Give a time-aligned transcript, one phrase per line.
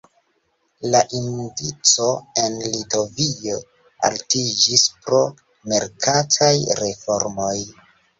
[0.93, 2.07] La indico
[2.43, 3.57] en Litovio
[4.09, 5.19] altiĝis pro
[5.75, 7.53] merkataj reformoj.